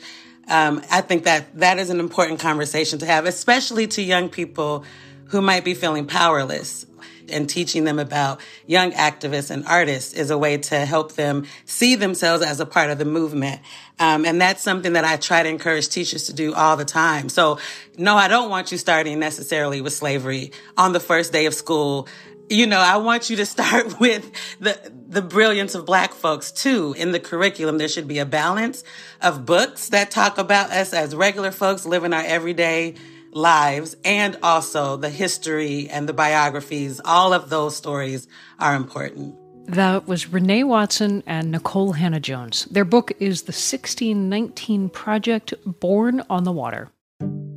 Um, 0.49 0.83
I 0.91 1.01
think 1.01 1.25
that 1.25 1.59
that 1.59 1.79
is 1.79 1.91
an 1.91 1.99
important 1.99 2.41
conversation 2.41 3.01
to 3.01 3.07
have, 3.07 3.27
especially 3.27 3.89
to 3.89 4.03
young 4.03 4.29
people 4.29 4.85
who 5.27 5.41
might 5.41 5.65
be 5.65 5.75
feeling 5.75 6.07
powerless 6.07 6.87
and 7.29 7.51
teaching 7.51 7.83
them 7.83 7.99
about 7.99 8.41
young 8.67 8.93
activists 8.93 9.51
and 9.51 9.67
artists 9.67 10.13
is 10.13 10.31
a 10.31 10.39
way 10.39 10.57
to 10.57 10.85
help 10.85 11.13
them 11.13 11.45
see 11.65 11.97
themselves 11.97 12.45
as 12.45 12.61
a 12.61 12.67
part 12.67 12.91
of 12.91 12.99
the 12.99 13.05
movement. 13.05 13.61
Um, 13.99 14.25
and 14.25 14.41
that's 14.41 14.63
something 14.63 14.93
that 14.93 15.05
I 15.05 15.17
try 15.17 15.43
to 15.43 15.49
encourage 15.49 15.89
teachers 15.89 16.25
to 16.25 16.33
do 16.33 16.55
all 16.55 16.77
the 16.77 16.85
time. 16.85 17.29
So 17.29 17.59
no, 17.97 18.15
I 18.15 18.29
don't 18.29 18.51
want 18.51 18.71
you 18.71 18.79
starting 18.79 19.19
necessarily 19.19 19.81
with 19.81 19.93
slavery 19.93 20.53
on 20.77 20.93
the 20.93 21.01
first 21.01 21.33
day 21.33 21.47
of 21.47 21.55
school 21.55 22.07
you 22.49 22.67
know, 22.67 22.79
I 22.79 22.97
want 22.99 23.31
you 23.31 23.37
to 23.37 23.47
start 23.47 24.01
with 24.01 24.31
the, 24.61 24.79
the 25.09 25.23
brilliance 25.23 25.75
of 25.75 25.87
black 25.87 26.13
folks 26.13 26.53
too. 26.53 26.95
In 26.97 27.13
the 27.13 27.21
curriculum, 27.21 27.79
there 27.79 27.89
should 27.89 28.09
be 28.09 28.19
a 28.19 28.27
balance 28.27 28.85
of 29.21 29.47
books 29.47 29.89
that 29.91 30.11
talk 30.11 30.39
about 30.39 30.71
us 30.71 30.93
as 30.93 31.15
regular 31.15 31.51
folks 31.51 31.87
living 31.87 32.13
our 32.13 32.25
everyday 32.25 32.95
lives 33.33 33.97
and 34.05 34.39
also 34.43 34.97
the 34.97 35.11
history 35.11 35.89
and 35.89 36.09
the 36.09 36.13
biographies. 36.13 37.01
All 37.05 37.33
of 37.33 37.51
those 37.51 37.77
stories 37.77 38.27
are 38.59 38.75
important. 38.75 39.37
That 39.67 40.07
was 40.07 40.33
Renee 40.33 40.63
Watson 40.63 41.25
and 41.27 41.53
Nikole 41.53 41.97
Hannah-Jones. 41.97 42.67
Their 42.67 42.85
book 42.85 43.13
is 43.19 43.43
The 43.43 43.51
1619 43.51 44.89
Project 44.91 45.55
Born 45.67 46.23
on 46.31 46.45
the 46.45 46.53
Water. 46.53 46.91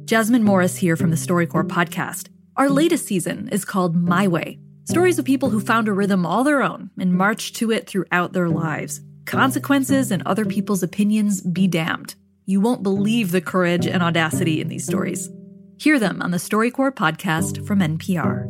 Jasmine 0.05 0.43
Morris 0.43 0.77
here 0.77 0.95
from 0.95 1.11
the 1.11 1.15
StoryCorps 1.15 1.67
podcast. 1.67 2.29
Our 2.57 2.67
latest 2.67 3.05
season 3.05 3.47
is 3.49 3.63
called 3.63 3.95
My 3.95 4.27
Way 4.27 4.57
Stories 4.89 5.19
of 5.19 5.25
people 5.25 5.51
who 5.51 5.59
found 5.59 5.87
a 5.87 5.93
rhythm 5.93 6.25
all 6.25 6.43
their 6.43 6.63
own 6.63 6.89
and 6.97 7.13
marched 7.13 7.55
to 7.57 7.69
it 7.69 7.85
throughout 7.85 8.33
their 8.33 8.49
lives. 8.49 9.01
Consequences 9.27 10.09
and 10.09 10.23
other 10.25 10.45
people's 10.45 10.81
opinions 10.81 11.41
be 11.41 11.67
damned. 11.67 12.15
You 12.47 12.59
won't 12.59 12.81
believe 12.81 13.29
the 13.29 13.39
courage 13.39 13.85
and 13.85 14.01
audacity 14.01 14.59
in 14.59 14.67
these 14.67 14.87
stories. 14.87 15.29
Hear 15.77 15.99
them 15.99 16.23
on 16.23 16.31
the 16.31 16.37
StoryCorps 16.37 16.95
podcast 16.95 17.67
from 17.67 17.81
NPR. 17.81 18.49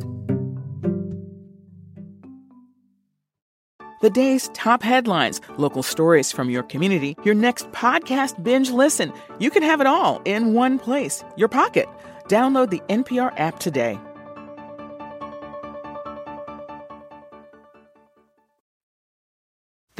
The 4.00 4.08
day's 4.08 4.48
top 4.54 4.82
headlines, 4.82 5.42
local 5.58 5.82
stories 5.82 6.32
from 6.32 6.48
your 6.48 6.62
community, 6.62 7.16
your 7.22 7.34
next 7.34 7.70
podcast 7.72 8.42
binge 8.42 8.70
listen. 8.70 9.12
You 9.38 9.50
can 9.50 9.62
have 9.62 9.82
it 9.82 9.86
all 9.86 10.22
in 10.24 10.54
one 10.54 10.78
place, 10.78 11.22
your 11.36 11.48
pocket. 11.48 11.86
Download 12.28 12.70
the 12.70 12.80
NPR 12.88 13.38
app 13.38 13.58
today. 13.58 14.00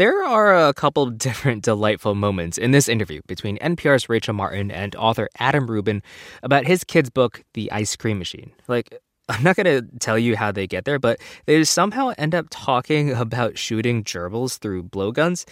There 0.00 0.25
are 0.25 0.57
a 0.69 0.73
couple 0.73 1.11
different 1.11 1.62
delightful 1.62 2.14
moments 2.14 2.57
in 2.57 2.71
this 2.71 2.88
interview 2.88 3.21
between 3.26 3.59
NPR's 3.59 4.09
Rachel 4.09 4.33
Martin 4.33 4.71
and 4.71 4.97
author 4.97 5.28
Adam 5.38 5.71
Rubin 5.71 6.02
about 6.42 6.66
his 6.66 6.85
kid's 6.85 7.11
book, 7.11 7.45
The 7.52 7.71
Ice 7.71 7.97
Cream 7.97 8.19
Machine. 8.19 8.50
Like, 8.66 8.99
I'm 9.28 9.42
not 9.42 9.57
going 9.57 9.66
to 9.66 9.87
tell 9.99 10.19
you 10.19 10.37
how 10.37 10.52
they 10.52 10.66
get 10.66 10.87
there, 10.87 10.99
but 10.99 11.21
they 11.45 11.62
somehow 11.64 12.14
end 12.16 12.35
up 12.35 12.47
talking 12.49 13.12
about 13.14 13.59
shooting 13.59 14.02
gerbils 14.02 14.57
through 14.57 14.85
blowguns. 14.85 15.45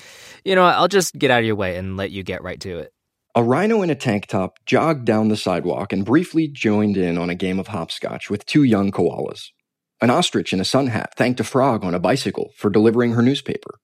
You 0.46 0.54
know, 0.54 0.64
I'll 0.64 0.88
just 0.88 1.18
get 1.18 1.30
out 1.30 1.40
of 1.40 1.44
your 1.44 1.54
way 1.54 1.76
and 1.76 1.98
let 1.98 2.10
you 2.10 2.22
get 2.22 2.42
right 2.42 2.58
to 2.60 2.78
it. 2.78 2.94
A 3.34 3.42
rhino 3.42 3.82
in 3.82 3.90
a 3.90 3.94
tank 3.94 4.28
top 4.28 4.60
jogged 4.64 5.04
down 5.04 5.28
the 5.28 5.36
sidewalk 5.36 5.92
and 5.92 6.06
briefly 6.06 6.48
joined 6.48 6.96
in 6.96 7.18
on 7.18 7.28
a 7.28 7.34
game 7.34 7.58
of 7.58 7.66
hopscotch 7.66 8.30
with 8.30 8.46
two 8.46 8.62
young 8.62 8.92
koalas. 8.92 9.48
An 10.00 10.08
ostrich 10.08 10.54
in 10.54 10.60
a 10.60 10.64
sun 10.64 10.86
hat 10.86 11.12
thanked 11.18 11.38
a 11.38 11.44
frog 11.44 11.84
on 11.84 11.92
a 11.92 12.00
bicycle 12.00 12.52
for 12.56 12.70
delivering 12.70 13.12
her 13.12 13.20
newspaper. 13.20 13.74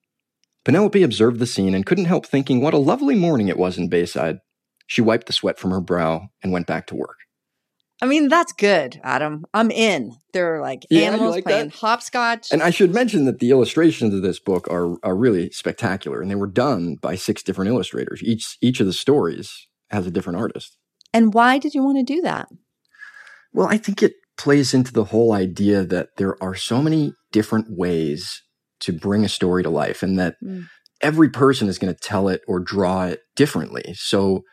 Penelope 0.65 1.03
observed 1.03 1.39
the 1.41 1.47
scene 1.47 1.75
and 1.75 1.85
couldn't 1.87 2.07
help 2.07 2.27
thinking 2.27 2.61
what 2.61 2.75
a 2.75 2.79
lovely 2.79 3.15
morning 3.15 3.49
it 3.49 3.59
was 3.59 3.77
in 3.79 3.89
Bayside. 3.89 4.39
She 4.87 5.03
wiped 5.03 5.27
the 5.27 5.33
sweat 5.33 5.59
from 5.59 5.71
her 5.71 5.81
brow 5.81 6.29
and 6.43 6.53
went 6.53 6.67
back 6.67 6.87
to 6.89 6.95
work. 6.95 7.19
I 8.03 8.07
mean, 8.07 8.29
that's 8.29 8.53
good, 8.53 9.01
Adam. 9.05 9.45
I'm 9.55 9.71
in. 9.71 10.13
There 10.33 10.57
are 10.57 10.61
like 10.61 10.85
Yeah, 10.91 11.09
animals 11.09 11.37
like 11.37 11.45
playing 11.45 11.69
that? 11.69 11.77
hopscotch. 11.77 12.49
And 12.53 12.63
I 12.63 12.71
should 12.71 12.93
mention 12.93 13.25
that 13.25 13.39
the 13.39 13.51
illustrations 13.51 14.13
of 14.13 14.23
this 14.23 14.41
book 14.41 14.67
are, 14.69 14.97
are 15.03 15.17
really 15.17 15.51
spectacular, 15.51 16.21
and 16.21 16.31
they 16.31 16.35
were 16.35 16.49
done 16.49 16.97
by 17.01 17.15
six 17.15 17.43
different 17.43 17.71
illustrators. 17.71 18.21
Each 18.23 18.59
each 18.61 18.81
of 18.81 18.87
the 18.87 18.93
stories 18.93 19.69
has 19.91 20.07
a 20.07 20.11
different 20.11 20.39
artist. 20.39 20.77
and 21.13 21.33
why 21.33 21.59
did 21.59 21.73
you 21.75 21.83
want 21.85 21.99
to 21.99 22.03
do 22.15 22.21
that? 22.23 22.49
Well, 23.53 23.69
I 23.69 23.77
think 23.79 24.03
it 24.03 24.15
plays 24.37 24.75
into 24.75 24.93
the 24.93 25.05
whole 25.05 25.33
idea 25.33 25.85
that 25.85 26.09
there 26.17 26.43
are 26.43 26.57
so 26.57 26.83
many 26.83 27.13
different 27.31 27.67
ways 27.71 28.43
to 28.81 28.93
bring 28.93 29.25
a 29.25 29.29
story 29.29 29.63
to 29.63 29.71
life, 29.71 30.03
and 30.03 30.19
that 30.19 30.37
Mm. 30.43 30.65
every 31.01 31.29
person 31.29 31.69
is 31.69 31.79
going 31.79 31.93
to 31.93 32.01
tell 32.01 32.29
it 32.29 32.43
or 32.47 32.61
draw 32.61 33.05
it 33.05 33.21
differently. 33.37 33.95
So 33.97 34.45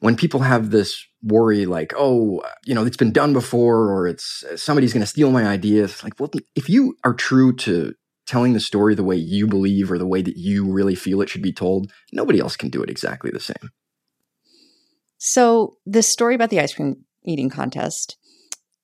when 0.00 0.16
people 0.16 0.40
have 0.40 0.70
this 0.70 1.04
worry, 1.22 1.64
like, 1.64 1.92
oh, 1.96 2.42
you 2.64 2.74
know, 2.74 2.84
it's 2.84 2.96
been 2.96 3.12
done 3.12 3.32
before, 3.32 3.90
or 3.92 4.08
it's 4.08 4.44
somebody's 4.56 4.92
going 4.92 5.02
to 5.02 5.06
steal 5.06 5.30
my 5.30 5.46
ideas, 5.46 5.92
it's 5.92 6.04
like, 6.04 6.18
well, 6.18 6.30
if 6.56 6.68
you 6.68 6.96
are 7.04 7.14
true 7.14 7.54
to 7.56 7.94
telling 8.26 8.52
the 8.52 8.60
story 8.60 8.94
the 8.94 9.04
way 9.04 9.16
you 9.16 9.46
believe 9.46 9.90
or 9.90 9.98
the 9.98 10.06
way 10.06 10.22
that 10.22 10.36
you 10.36 10.70
really 10.70 10.94
feel 10.94 11.20
it 11.20 11.28
should 11.28 11.42
be 11.42 11.52
told, 11.52 11.92
nobody 12.12 12.40
else 12.40 12.56
can 12.56 12.68
do 12.68 12.82
it 12.82 12.90
exactly 12.90 13.30
the 13.30 13.40
same. 13.40 13.70
So, 15.18 15.76
the 15.86 16.02
story 16.02 16.34
about 16.34 16.50
the 16.50 16.60
ice 16.60 16.74
cream 16.74 17.04
eating 17.24 17.50
contest, 17.50 18.16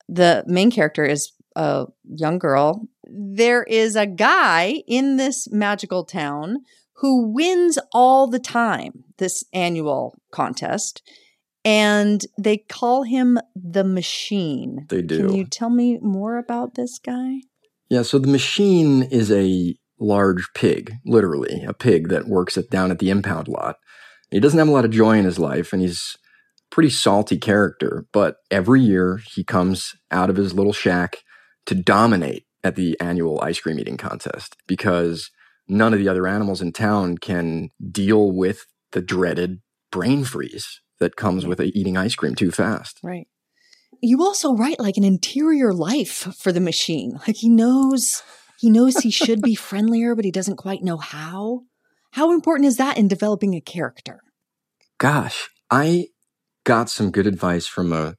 the 0.07 0.43
main 0.47 0.71
character 0.71 1.03
is 1.03 1.33
a 1.55 1.87
young 2.05 2.39
girl. 2.39 2.87
There 3.11 3.63
is 3.63 3.95
a 3.95 4.05
guy 4.05 4.83
in 4.87 5.17
this 5.17 5.47
magical 5.51 6.05
town 6.05 6.59
who 6.97 7.31
wins 7.31 7.79
all 7.93 8.27
the 8.27 8.39
time 8.39 9.05
this 9.17 9.43
annual 9.53 10.15
contest, 10.31 11.01
and 11.63 12.25
they 12.37 12.57
call 12.57 13.03
him 13.03 13.39
the 13.55 13.83
machine. 13.83 14.85
They 14.89 15.01
do. 15.01 15.27
Can 15.27 15.35
you 15.35 15.45
tell 15.45 15.69
me 15.69 15.97
more 16.01 16.37
about 16.37 16.75
this 16.75 16.99
guy? 16.99 17.41
Yeah, 17.89 18.03
so 18.03 18.19
the 18.19 18.27
machine 18.27 19.03
is 19.03 19.31
a 19.31 19.75
large 19.99 20.47
pig, 20.53 20.93
literally, 21.05 21.63
a 21.67 21.73
pig 21.73 22.09
that 22.09 22.27
works 22.27 22.57
at, 22.57 22.69
down 22.69 22.91
at 22.91 22.99
the 22.99 23.09
impound 23.09 23.47
lot. 23.47 23.77
He 24.31 24.39
doesn't 24.39 24.59
have 24.59 24.67
a 24.67 24.71
lot 24.71 24.85
of 24.85 24.91
joy 24.91 25.17
in 25.17 25.25
his 25.25 25.39
life, 25.39 25.73
and 25.73 25.81
he's 25.81 26.15
a 26.71 26.75
pretty 26.75 26.89
salty 26.89 27.37
character, 27.37 28.05
but 28.13 28.37
every 28.51 28.81
year 28.81 29.21
he 29.33 29.43
comes 29.43 29.93
out 30.11 30.29
of 30.29 30.35
his 30.35 30.53
little 30.53 30.73
shack 30.73 31.17
to 31.65 31.75
dominate 31.75 32.45
at 32.63 32.75
the 32.75 32.99
annual 32.99 33.39
ice 33.41 33.59
cream 33.59 33.79
eating 33.79 33.97
contest 33.97 34.57
because 34.67 35.31
none 35.67 35.93
of 35.93 35.99
the 35.99 36.09
other 36.09 36.27
animals 36.27 36.61
in 36.61 36.71
town 36.71 37.17
can 37.17 37.69
deal 37.91 38.31
with 38.31 38.65
the 38.91 39.01
dreaded 39.01 39.61
brain 39.91 40.23
freeze 40.23 40.81
that 40.99 41.15
comes 41.15 41.45
with 41.45 41.61
eating 41.61 41.97
ice 41.97 42.15
cream 42.15 42.35
too 42.35 42.51
fast. 42.51 42.99
Right. 43.03 43.27
You 44.01 44.21
also 44.23 44.53
write 44.55 44.79
like 44.79 44.97
an 44.97 45.03
interior 45.03 45.73
life 45.73 46.35
for 46.37 46.51
the 46.51 46.61
machine. 46.61 47.19
Like 47.27 47.37
he 47.37 47.49
knows 47.49 48.23
he 48.59 48.69
knows 48.69 48.97
he 48.97 49.11
should 49.11 49.41
be 49.41 49.55
friendlier, 49.55 50.15
but 50.15 50.25
he 50.25 50.31
doesn't 50.31 50.57
quite 50.57 50.83
know 50.83 50.97
how. 50.97 51.61
How 52.11 52.33
important 52.33 52.67
is 52.67 52.77
that 52.77 52.97
in 52.97 53.07
developing 53.07 53.53
a 53.53 53.61
character? 53.61 54.21
Gosh, 54.97 55.49
I 55.69 56.07
got 56.65 56.89
some 56.89 57.11
good 57.11 57.27
advice 57.27 57.67
from 57.67 57.93
a 57.93 58.15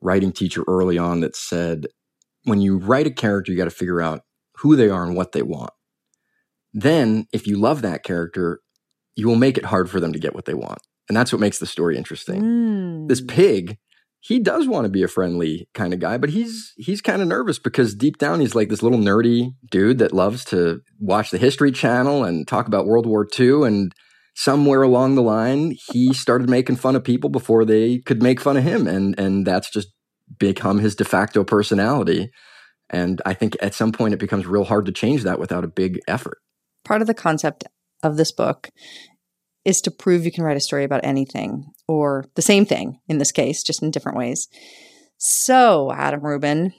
writing 0.00 0.32
teacher 0.32 0.64
early 0.68 0.98
on 0.98 1.20
that 1.20 1.34
said 1.34 1.86
when 2.46 2.60
you 2.60 2.78
write 2.78 3.06
a 3.06 3.10
character, 3.10 3.52
you 3.52 3.58
got 3.58 3.64
to 3.64 3.70
figure 3.70 4.00
out 4.00 4.22
who 4.58 4.76
they 4.76 4.88
are 4.88 5.04
and 5.04 5.16
what 5.16 5.32
they 5.32 5.42
want. 5.42 5.70
Then, 6.72 7.26
if 7.32 7.46
you 7.46 7.58
love 7.58 7.82
that 7.82 8.02
character, 8.02 8.60
you 9.14 9.26
will 9.26 9.36
make 9.36 9.58
it 9.58 9.64
hard 9.66 9.90
for 9.90 9.98
them 10.00 10.12
to 10.12 10.18
get 10.18 10.34
what 10.34 10.44
they 10.44 10.54
want. 10.54 10.78
And 11.08 11.16
that's 11.16 11.32
what 11.32 11.40
makes 11.40 11.58
the 11.58 11.66
story 11.66 11.96
interesting. 11.96 12.42
Mm. 12.42 13.08
This 13.08 13.20
pig, 13.20 13.78
he 14.20 14.38
does 14.40 14.66
want 14.66 14.84
to 14.84 14.90
be 14.90 15.02
a 15.02 15.08
friendly 15.08 15.68
kind 15.72 15.94
of 15.94 16.00
guy, 16.00 16.18
but 16.18 16.30
he's 16.30 16.72
he's 16.76 17.00
kind 17.00 17.22
of 17.22 17.28
nervous 17.28 17.58
because 17.58 17.94
deep 17.94 18.18
down 18.18 18.40
he's 18.40 18.54
like 18.54 18.68
this 18.68 18.82
little 18.82 18.98
nerdy 18.98 19.54
dude 19.70 19.98
that 19.98 20.12
loves 20.12 20.44
to 20.46 20.80
watch 20.98 21.30
the 21.30 21.38
History 21.38 21.72
Channel 21.72 22.24
and 22.24 22.46
talk 22.46 22.66
about 22.66 22.86
World 22.86 23.06
War 23.06 23.26
II 23.38 23.62
and 23.62 23.92
somewhere 24.34 24.82
along 24.82 25.14
the 25.14 25.22
line 25.22 25.74
he 25.92 26.12
started 26.12 26.50
making 26.50 26.76
fun 26.76 26.94
of 26.94 27.02
people 27.02 27.30
before 27.30 27.64
they 27.64 27.98
could 28.00 28.22
make 28.22 28.38
fun 28.38 28.56
of 28.56 28.62
him 28.62 28.86
and 28.86 29.18
and 29.18 29.46
that's 29.46 29.70
just 29.70 29.88
become 30.38 30.78
his 30.78 30.94
de 30.94 31.04
facto 31.04 31.44
personality. 31.44 32.30
And 32.90 33.20
I 33.26 33.34
think 33.34 33.56
at 33.60 33.74
some 33.74 33.92
point 33.92 34.14
it 34.14 34.20
becomes 34.20 34.46
real 34.46 34.64
hard 34.64 34.86
to 34.86 34.92
change 34.92 35.22
that 35.24 35.38
without 35.38 35.64
a 35.64 35.68
big 35.68 36.00
effort. 36.06 36.38
Part 36.84 37.00
of 37.00 37.06
the 37.06 37.14
concept 37.14 37.64
of 38.02 38.16
this 38.16 38.32
book 38.32 38.70
is 39.64 39.80
to 39.82 39.90
prove 39.90 40.24
you 40.24 40.30
can 40.30 40.44
write 40.44 40.56
a 40.56 40.60
story 40.60 40.84
about 40.84 41.00
anything 41.04 41.66
or 41.88 42.24
the 42.36 42.42
same 42.42 42.64
thing 42.64 43.00
in 43.08 43.18
this 43.18 43.32
case, 43.32 43.62
just 43.62 43.82
in 43.82 43.90
different 43.90 44.16
ways. 44.16 44.48
So, 45.18 45.90
Adam 45.92 46.20
Rubin, 46.20 46.72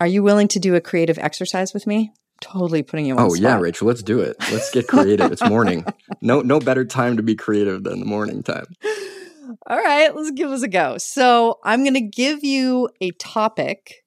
are 0.00 0.06
you 0.06 0.22
willing 0.22 0.48
to 0.48 0.58
do 0.58 0.74
a 0.74 0.80
creative 0.80 1.18
exercise 1.18 1.74
with 1.74 1.86
me? 1.86 2.12
Totally 2.40 2.82
putting 2.82 3.04
you 3.04 3.16
on 3.16 3.20
Oh 3.20 3.34
yeah. 3.34 3.58
Rachel, 3.58 3.86
let's 3.86 4.02
do 4.02 4.20
it. 4.20 4.36
Let's 4.50 4.70
get 4.70 4.88
creative. 4.88 5.30
it's 5.30 5.44
morning. 5.44 5.84
No 6.22 6.42
no 6.42 6.60
better 6.60 6.84
time 6.84 7.16
to 7.16 7.22
be 7.22 7.34
creative 7.34 7.82
than 7.82 7.98
the 7.98 8.04
morning 8.04 8.42
time. 8.42 8.66
All 9.66 9.78
right, 9.78 10.14
let's 10.14 10.30
give 10.32 10.50
this 10.50 10.62
a 10.62 10.68
go. 10.68 10.98
So 10.98 11.58
I'm 11.64 11.82
going 11.82 11.94
to 11.94 12.00
give 12.00 12.44
you 12.44 12.88
a 13.00 13.10
topic, 13.12 14.04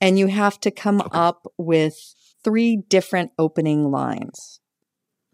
and 0.00 0.18
you 0.18 0.26
have 0.28 0.58
to 0.60 0.70
come 0.70 1.02
up 1.12 1.46
with 1.58 1.96
three 2.44 2.76
different 2.88 3.32
opening 3.38 3.90
lines, 3.90 4.60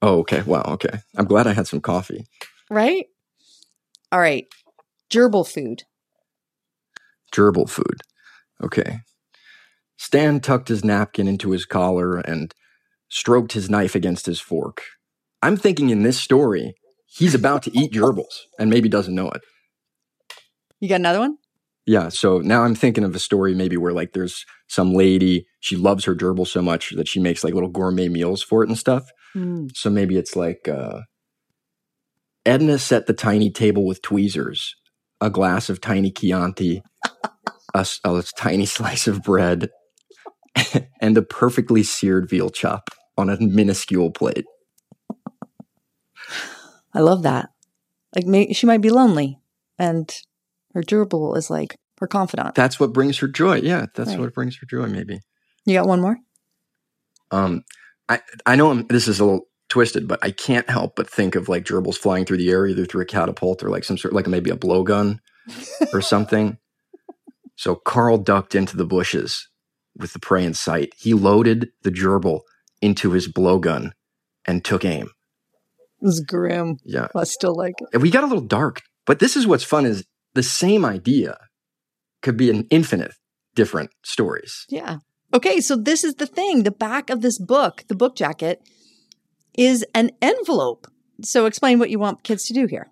Oh, 0.02 0.18
okay. 0.20 0.42
Wow, 0.42 0.62
okay. 0.68 0.98
I'm 1.16 1.24
glad 1.24 1.46
I 1.46 1.52
had 1.54 1.66
some 1.66 1.80
coffee. 1.80 2.26
right? 2.70 3.06
All 4.12 4.20
right. 4.20 4.46
Gerbil 5.10 5.48
food. 5.48 5.84
Gerbil 7.32 7.68
food. 7.68 8.02
Okay. 8.62 9.00
Stan 9.96 10.40
tucked 10.40 10.68
his 10.68 10.84
napkin 10.84 11.26
into 11.26 11.50
his 11.50 11.64
collar 11.64 12.18
and 12.18 12.54
stroked 13.08 13.52
his 13.52 13.70
knife 13.70 13.94
against 13.94 14.26
his 14.26 14.40
fork. 14.40 14.82
I'm 15.42 15.56
thinking 15.56 15.90
in 15.90 16.02
this 16.02 16.20
story, 16.20 16.74
he's 17.16 17.34
about 17.34 17.62
to 17.64 17.78
eat 17.78 17.92
gerbils 17.92 18.42
and 18.58 18.70
maybe 18.70 18.88
doesn't 18.88 19.14
know 19.14 19.30
it. 19.30 19.42
You 20.80 20.88
got 20.88 20.96
another 21.00 21.20
one? 21.20 21.38
Yeah, 21.86 22.08
so 22.08 22.38
now 22.38 22.62
I'm 22.62 22.74
thinking 22.74 23.04
of 23.04 23.14
a 23.14 23.20
story 23.20 23.54
maybe 23.54 23.76
where 23.76 23.92
like 23.92 24.12
there's 24.12 24.44
some 24.68 24.92
lady, 24.92 25.46
she 25.60 25.76
loves 25.76 26.04
her 26.04 26.16
gerbil 26.16 26.46
so 26.46 26.60
much 26.60 26.90
that 26.96 27.06
she 27.06 27.20
makes 27.20 27.44
like 27.44 27.54
little 27.54 27.68
gourmet 27.68 28.08
meals 28.08 28.42
for 28.42 28.62
it 28.62 28.68
and 28.68 28.76
stuff. 28.76 29.04
Hmm. 29.32 29.66
So 29.74 29.88
maybe 29.88 30.16
it's 30.16 30.34
like 30.34 30.68
uh, 30.68 31.02
Edna 32.44 32.78
set 32.78 33.06
the 33.06 33.12
tiny 33.12 33.50
table 33.50 33.86
with 33.86 34.02
tweezers, 34.02 34.74
a 35.20 35.30
glass 35.30 35.70
of 35.70 35.80
tiny 35.80 36.10
Chianti, 36.10 36.82
a 37.74 37.86
tiny 38.36 38.66
slice 38.66 39.06
of 39.06 39.22
bread, 39.22 39.70
and 41.00 41.16
a 41.16 41.22
perfectly 41.22 41.84
seared 41.84 42.28
veal 42.28 42.50
chop 42.50 42.90
on 43.16 43.30
a 43.30 43.40
minuscule 43.40 44.10
plate. 44.10 44.44
I 46.96 47.00
love 47.00 47.22
that. 47.24 47.50
Like, 48.14 48.26
may, 48.26 48.52
she 48.52 48.66
might 48.66 48.80
be 48.80 48.90
lonely, 48.90 49.38
and 49.78 50.10
her 50.74 50.82
gerbil 50.82 51.36
is 51.36 51.50
like 51.50 51.76
her 52.00 52.06
confidant. 52.06 52.54
That's 52.54 52.80
what 52.80 52.92
brings 52.92 53.18
her 53.18 53.28
joy. 53.28 53.56
Yeah, 53.56 53.86
that's 53.94 54.10
Right. 54.10 54.20
what 54.20 54.34
brings 54.34 54.56
her 54.58 54.66
joy, 54.66 54.86
maybe. 54.86 55.20
You 55.66 55.74
got 55.74 55.86
one 55.88 56.00
more? 56.00 56.16
Um, 57.30 57.64
I 58.08 58.20
I 58.46 58.56
know 58.56 58.70
I'm, 58.70 58.86
this 58.86 59.08
is 59.08 59.20
a 59.20 59.24
little 59.24 59.48
twisted, 59.68 60.06
but 60.08 60.18
I 60.22 60.30
can't 60.30 60.68
help 60.70 60.94
but 60.96 61.10
think 61.10 61.34
of 61.34 61.48
like 61.48 61.64
gerbils 61.64 61.96
flying 61.98 62.24
through 62.24 62.36
the 62.38 62.50
air, 62.50 62.66
either 62.66 62.84
through 62.86 63.02
a 63.02 63.06
catapult 63.06 63.62
or 63.62 63.68
like 63.68 63.84
some 63.84 63.98
sort, 63.98 64.14
like 64.14 64.26
maybe 64.28 64.50
a 64.50 64.56
blowgun 64.56 65.18
or 65.92 66.00
something. 66.14 66.58
So 67.56 67.74
Carl 67.74 68.18
ducked 68.18 68.54
into 68.54 68.76
the 68.76 68.86
bushes 68.86 69.48
with 69.96 70.12
the 70.12 70.18
prey 70.20 70.44
in 70.44 70.54
sight. 70.54 70.92
He 70.96 71.14
loaded 71.14 71.70
the 71.82 71.90
gerbil 71.90 72.40
into 72.80 73.10
his 73.12 73.26
blowgun 73.30 73.90
and 74.46 74.64
took 74.64 74.84
aim. 74.84 75.10
It 76.00 76.04
was 76.04 76.20
grim. 76.20 76.76
Yeah. 76.84 77.08
I 77.14 77.24
still 77.24 77.54
like 77.54 77.74
it. 77.80 77.88
And 77.92 78.02
we 78.02 78.10
got 78.10 78.24
a 78.24 78.26
little 78.26 78.44
dark, 78.44 78.82
but 79.06 79.18
this 79.18 79.36
is 79.36 79.46
what's 79.46 79.64
fun 79.64 79.86
is 79.86 80.04
the 80.34 80.42
same 80.42 80.84
idea 80.84 81.38
could 82.22 82.36
be 82.36 82.50
an 82.50 82.66
infinite 82.70 83.12
different 83.54 83.90
stories. 84.04 84.66
Yeah. 84.68 84.98
Okay, 85.34 85.60
so 85.60 85.76
this 85.76 86.04
is 86.04 86.16
the 86.16 86.26
thing. 86.26 86.62
The 86.62 86.70
back 86.70 87.10
of 87.10 87.20
this 87.20 87.38
book, 87.38 87.84
the 87.88 87.94
book 87.94 88.16
jacket, 88.16 88.60
is 89.56 89.84
an 89.94 90.10
envelope. 90.22 90.86
So 91.22 91.46
explain 91.46 91.78
what 91.78 91.90
you 91.90 91.98
want 91.98 92.22
kids 92.22 92.44
to 92.44 92.52
do 92.52 92.66
here. 92.66 92.90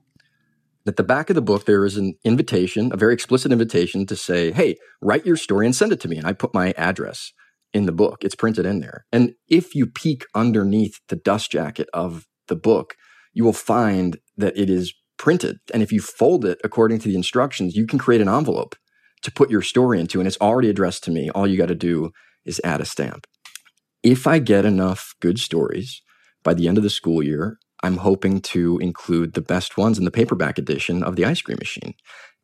At 0.86 0.96
the 0.96 1.02
back 1.02 1.30
of 1.30 1.34
the 1.34 1.42
book, 1.42 1.64
there 1.64 1.84
is 1.84 1.96
an 1.96 2.14
invitation, 2.24 2.90
a 2.92 2.96
very 2.96 3.14
explicit 3.14 3.52
invitation 3.52 4.04
to 4.06 4.16
say, 4.16 4.52
hey, 4.52 4.76
write 5.00 5.24
your 5.24 5.36
story 5.36 5.66
and 5.66 5.74
send 5.74 5.92
it 5.92 6.00
to 6.00 6.08
me. 6.08 6.18
And 6.18 6.26
I 6.26 6.32
put 6.32 6.52
my 6.52 6.72
address 6.76 7.32
in 7.72 7.86
the 7.86 7.92
book. 7.92 8.18
It's 8.22 8.34
printed 8.34 8.66
in 8.66 8.80
there. 8.80 9.06
And 9.10 9.34
if 9.48 9.74
you 9.74 9.86
peek 9.86 10.26
underneath 10.34 11.00
the 11.08 11.16
dust 11.16 11.50
jacket 11.50 11.88
of 11.94 12.26
the 12.48 12.56
book, 12.56 12.96
you 13.32 13.44
will 13.44 13.52
find 13.52 14.18
that 14.36 14.56
it 14.56 14.70
is 14.70 14.94
printed. 15.16 15.58
And 15.72 15.82
if 15.82 15.92
you 15.92 16.00
fold 16.00 16.44
it 16.44 16.58
according 16.64 16.98
to 17.00 17.08
the 17.08 17.16
instructions, 17.16 17.76
you 17.76 17.86
can 17.86 17.98
create 17.98 18.20
an 18.20 18.28
envelope 18.28 18.76
to 19.22 19.32
put 19.32 19.50
your 19.50 19.62
story 19.62 20.00
into. 20.00 20.20
And 20.20 20.26
it's 20.26 20.40
already 20.40 20.68
addressed 20.68 21.04
to 21.04 21.10
me. 21.10 21.30
All 21.30 21.46
you 21.46 21.56
got 21.56 21.68
to 21.68 21.74
do 21.74 22.10
is 22.44 22.60
add 22.62 22.80
a 22.80 22.84
stamp. 22.84 23.26
If 24.02 24.26
I 24.26 24.38
get 24.38 24.64
enough 24.64 25.14
good 25.20 25.38
stories 25.38 26.02
by 26.42 26.54
the 26.54 26.68
end 26.68 26.76
of 26.76 26.84
the 26.84 26.90
school 26.90 27.22
year, 27.22 27.58
I'm 27.82 27.98
hoping 27.98 28.40
to 28.40 28.78
include 28.78 29.34
the 29.34 29.42
best 29.42 29.76
ones 29.76 29.98
in 29.98 30.04
the 30.04 30.10
paperback 30.10 30.58
edition 30.58 31.02
of 31.02 31.16
The 31.16 31.24
Ice 31.24 31.42
Cream 31.42 31.58
Machine. 31.58 31.94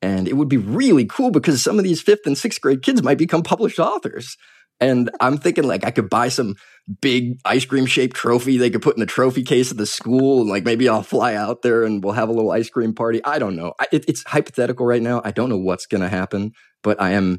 And 0.03 0.27
it 0.27 0.35
would 0.35 0.49
be 0.49 0.57
really 0.57 1.05
cool 1.05 1.31
because 1.31 1.63
some 1.63 1.79
of 1.79 1.85
these 1.85 2.01
fifth 2.01 2.27
and 2.27 2.37
sixth 2.37 2.61
grade 2.61 2.83
kids 2.83 3.03
might 3.03 3.19
become 3.19 3.43
published 3.43 3.79
authors. 3.79 4.37
And 4.81 5.11
I'm 5.21 5.37
thinking 5.37 5.65
like 5.65 5.85
I 5.85 5.91
could 5.91 6.09
buy 6.09 6.29
some 6.29 6.55
big 7.01 7.39
ice 7.45 7.65
cream 7.65 7.87
shaped 7.87 8.17
trophy 8.17 8.57
they 8.57 8.71
could 8.71 8.83
put 8.83 8.97
in 8.97 9.01
the 9.01 9.07
trophy 9.07 9.43
case 9.43 9.71
of 9.71 9.77
the 9.77 9.87
school. 9.87 10.41
And 10.41 10.51
like 10.51 10.65
maybe 10.65 10.89
I'll 10.89 11.03
fly 11.03 11.35
out 11.35 11.63
there 11.63 11.85
and 11.85 12.03
we'll 12.03 12.15
have 12.15 12.29
a 12.29 12.33
little 12.33 12.51
ice 12.51 12.71
cream 12.71 12.95
party. 12.95 13.23
I 13.25 13.39
don't 13.39 13.57
know. 13.57 13.75
It, 13.93 14.05
it's 14.09 14.25
hypothetical 14.27 14.87
right 14.87 15.03
now. 15.03 15.21
I 15.25 15.31
don't 15.31 15.51
know 15.51 15.59
what's 15.59 15.87
going 15.87 16.01
to 16.01 16.09
happen, 16.09 16.53
but 16.83 17.01
I 17.01 17.11
am 17.11 17.39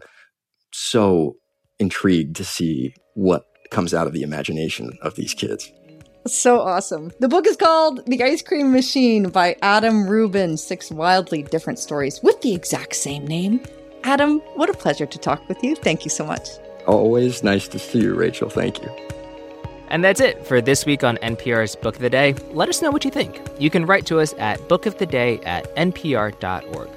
so 0.71 1.35
intrigued 1.79 2.35
to 2.37 2.45
see 2.45 2.93
what 3.15 3.43
comes 3.71 3.93
out 3.93 4.07
of 4.07 4.13
the 4.13 4.21
imagination 4.21 4.97
of 5.01 5.15
these 5.15 5.33
kids. 5.33 5.71
So 6.27 6.59
awesome. 6.59 7.11
The 7.19 7.27
book 7.27 7.47
is 7.47 7.57
called 7.57 8.05
The 8.05 8.21
Ice 8.21 8.43
Cream 8.43 8.71
Machine 8.71 9.29
by 9.29 9.55
Adam 9.63 10.07
Rubin. 10.07 10.55
Six 10.55 10.91
wildly 10.91 11.41
different 11.41 11.79
stories 11.79 12.19
with 12.21 12.39
the 12.41 12.53
exact 12.53 12.95
same 12.95 13.25
name. 13.25 13.61
Adam, 14.03 14.39
what 14.55 14.69
a 14.69 14.73
pleasure 14.73 15.07
to 15.07 15.17
talk 15.17 15.47
with 15.49 15.63
you. 15.63 15.75
Thank 15.75 16.03
you 16.03 16.11
so 16.11 16.25
much. 16.25 16.47
Always 16.87 17.43
nice 17.43 17.67
to 17.69 17.79
see 17.79 17.99
you, 17.99 18.13
Rachel. 18.13 18.49
Thank 18.49 18.81
you. 18.81 18.89
And 19.89 20.03
that's 20.03 20.21
it 20.21 20.45
for 20.47 20.61
this 20.61 20.85
week 20.85 21.03
on 21.03 21.17
NPR's 21.17 21.75
Book 21.75 21.95
of 21.95 22.01
the 22.01 22.09
Day. 22.09 22.33
Let 22.51 22.69
us 22.69 22.81
know 22.81 22.91
what 22.91 23.03
you 23.03 23.11
think. 23.11 23.41
You 23.59 23.69
can 23.69 23.85
write 23.85 24.05
to 24.05 24.19
us 24.21 24.33
at 24.37 24.57
bookoftheday 24.61 25.45
at 25.45 25.75
npr.org. 25.75 26.89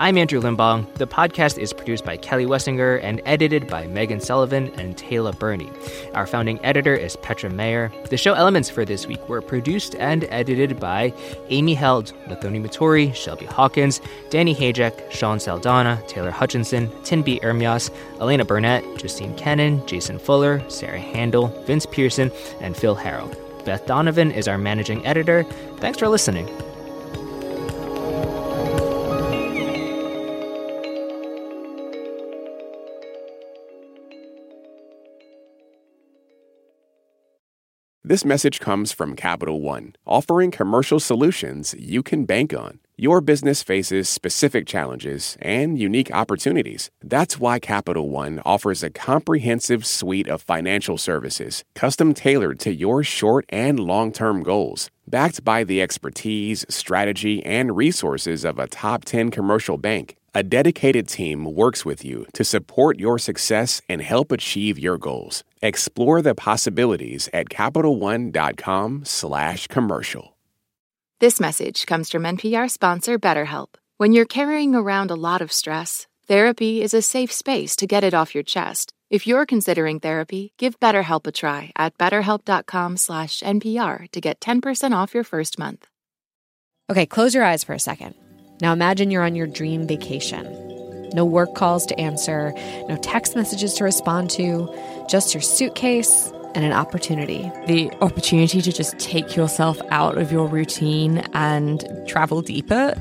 I'm 0.00 0.16
Andrew 0.16 0.40
Limbong. 0.40 0.90
The 0.94 1.06
podcast 1.06 1.58
is 1.58 1.74
produced 1.74 2.06
by 2.06 2.16
Kelli 2.16 2.46
Wessinger 2.46 3.00
and 3.02 3.20
edited 3.26 3.66
by 3.68 3.86
Megan 3.86 4.18
Sullivan 4.18 4.72
and 4.80 4.96
Taylor 4.96 5.34
Burney. 5.34 5.70
Our 6.14 6.26
founding 6.26 6.58
editor 6.64 6.94
is 6.94 7.16
Petra 7.16 7.50
Mayer. 7.50 7.92
The 8.08 8.16
show 8.16 8.32
elements 8.32 8.70
for 8.70 8.86
this 8.86 9.06
week 9.06 9.28
were 9.28 9.42
produced 9.42 9.94
and 9.96 10.24
edited 10.30 10.80
by 10.80 11.12
Amy 11.50 11.74
Held, 11.74 12.14
Lathoni 12.28 12.66
Matori, 12.66 13.14
Shelby 13.14 13.44
Hawkins, 13.44 14.00
Danny 14.30 14.54
Hajek, 14.54 15.10
Sean 15.10 15.38
Saldana, 15.38 16.02
Taylor 16.08 16.30
Hutchinson, 16.30 16.88
Tinbete 17.02 17.42
Ermyas, 17.42 17.90
Elena 18.22 18.46
Burnett, 18.46 18.82
Justine 18.96 19.36
Kenin, 19.36 19.86
Jason 19.86 20.18
Fuller, 20.18 20.64
Sarah 20.70 20.98
Handel, 20.98 21.48
Vince 21.66 21.84
Pearson, 21.84 22.32
and 22.62 22.74
Phil 22.74 22.96
Harrell. 22.96 23.36
Beth 23.66 23.84
Donovan 23.84 24.30
is 24.30 24.48
our 24.48 24.56
managing 24.56 25.04
editor. 25.04 25.42
Thanks 25.76 25.98
for 25.98 26.08
listening. 26.08 26.48
This 38.10 38.24
message 38.24 38.58
comes 38.58 38.90
from 38.90 39.14
Capital 39.14 39.60
One, 39.60 39.94
offering 40.04 40.50
commercial 40.50 40.98
solutions 40.98 41.76
you 41.78 42.02
can 42.02 42.24
bank 42.24 42.52
on. 42.52 42.80
Your 42.96 43.20
business 43.20 43.62
faces 43.62 44.08
specific 44.08 44.66
challenges 44.66 45.36
and 45.40 45.78
unique 45.78 46.10
opportunities. 46.12 46.90
That's 47.04 47.38
why 47.38 47.60
Capital 47.60 48.10
One 48.10 48.42
offers 48.44 48.82
a 48.82 48.90
comprehensive 48.90 49.86
suite 49.86 50.26
of 50.26 50.42
financial 50.42 50.98
services, 50.98 51.62
custom 51.76 52.12
tailored 52.12 52.58
to 52.60 52.74
your 52.74 53.04
short 53.04 53.44
and 53.48 53.78
long 53.78 54.10
term 54.10 54.42
goals. 54.42 54.90
Backed 55.06 55.44
by 55.44 55.62
the 55.62 55.80
expertise, 55.80 56.66
strategy, 56.68 57.44
and 57.46 57.76
resources 57.76 58.44
of 58.44 58.58
a 58.58 58.66
top 58.66 59.04
10 59.04 59.30
commercial 59.30 59.76
bank, 59.76 60.16
a 60.34 60.42
dedicated 60.42 61.06
team 61.08 61.44
works 61.44 61.84
with 61.84 62.04
you 62.04 62.26
to 62.34 62.42
support 62.44 62.98
your 62.98 63.18
success 63.18 63.80
and 63.88 64.02
help 64.02 64.32
achieve 64.32 64.76
your 64.78 64.98
goals. 64.98 65.44
Explore 65.62 66.22
the 66.22 66.34
possibilities 66.34 67.28
at 67.32 67.48
CapitalOne.com/commercial. 67.48 70.36
This 71.20 71.38
message 71.38 71.86
comes 71.86 72.10
from 72.10 72.24
NPR 72.24 72.68
sponsor 72.70 73.16
BetterHelp. 73.18 73.74
When 73.98 74.12
you're 74.12 74.24
carrying 74.24 74.74
around 74.74 75.10
a 75.10 75.16
lot 75.16 75.42
of 75.42 75.52
stress, 75.52 76.06
therapy 76.26 76.80
is 76.80 76.94
a 76.94 77.02
safe 77.02 77.30
space 77.30 77.76
to 77.76 77.86
get 77.86 78.04
it 78.04 78.14
off 78.14 78.34
your 78.34 78.42
chest. 78.42 78.94
If 79.10 79.26
you're 79.26 79.44
considering 79.44 80.00
therapy, 80.00 80.54
give 80.56 80.80
BetterHelp 80.80 81.26
a 81.26 81.32
try 81.32 81.72
at 81.76 81.98
betterhelp.com/npr 81.98 84.10
to 84.12 84.20
get 84.20 84.40
10% 84.40 84.94
off 84.94 85.12
your 85.12 85.24
first 85.24 85.58
month. 85.58 85.88
Okay, 86.88 87.04
close 87.06 87.34
your 87.34 87.44
eyes 87.44 87.64
for 87.64 87.74
a 87.74 87.78
second. 87.78 88.14
Now 88.60 88.72
imagine 88.72 89.10
you're 89.10 89.22
on 89.22 89.34
your 89.34 89.46
dream 89.46 89.86
vacation. 89.86 90.56
No 91.14 91.24
work 91.24 91.54
calls 91.54 91.86
to 91.86 91.98
answer, 91.98 92.52
no 92.88 92.96
text 92.96 93.34
messages 93.34 93.74
to 93.74 93.84
respond 93.84 94.30
to, 94.30 94.72
just 95.08 95.34
your 95.34 95.40
suitcase 95.40 96.32
and 96.54 96.64
an 96.64 96.72
opportunity. 96.72 97.50
The 97.66 97.90
opportunity 98.00 98.60
to 98.62 98.72
just 98.72 98.98
take 98.98 99.34
yourself 99.34 99.80
out 99.90 100.18
of 100.18 100.30
your 100.30 100.46
routine 100.46 101.18
and 101.32 101.84
travel 102.06 102.42
deeper. 102.42 102.94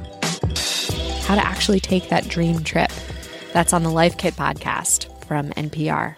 How 1.24 1.36
to 1.36 1.46
actually 1.46 1.80
take 1.80 2.10
that 2.10 2.28
dream 2.28 2.64
trip. 2.64 2.92
That's 3.54 3.74
on 3.74 3.84
the 3.84 3.92
Life 3.92 4.18
Kit 4.18 4.36
podcast 4.36 5.26
from 5.26 5.50
NPR. 5.52 6.16